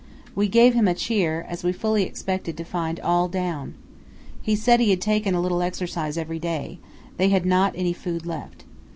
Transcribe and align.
We 0.33 0.47
gave 0.47 0.73
him 0.73 0.87
a 0.87 0.95
cheer, 0.95 1.45
as 1.47 1.63
we 1.63 1.71
fully 1.71 2.01
expected 2.05 2.57
to 2.57 2.63
find 2.63 2.99
all 3.01 3.27
down. 3.27 3.75
He 4.41 4.55
said 4.55 4.79
he 4.79 4.89
had 4.89 4.99
taken 4.99 5.35
a 5.35 5.39
little 5.41 5.61
exercise 5.61 6.17
every 6.17 6.39
day; 6.39 6.79
they 7.17 7.29
had 7.29 7.45
not 7.45 7.73
any 7.75 7.93
food 7.93 8.25
left. 8.25 8.63